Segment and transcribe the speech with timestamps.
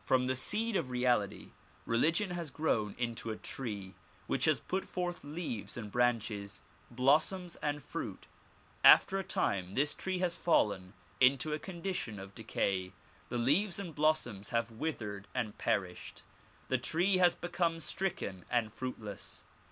[0.00, 1.52] From the seed of reality,
[1.86, 3.94] religion has grown into a tree
[4.26, 8.26] which has put forth leaves and branches, blossoms and fruit.
[8.82, 12.92] After a time this tree has fallen into a condition of decay.
[13.28, 16.24] The leaves and blossoms have withered and perished;
[16.66, 19.44] the tree has become stricken and fruitless.